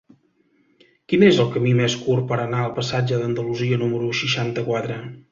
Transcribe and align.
Quin 1.11 1.25
és 1.25 1.41
el 1.43 1.51
camí 1.57 1.73
més 1.79 1.97
curt 2.05 2.25
per 2.31 2.39
anar 2.45 2.61
al 2.69 2.73
passatge 2.79 3.19
d'Andalusia 3.25 3.77
número 3.83 4.09
seixanta-quatre? 4.23 4.97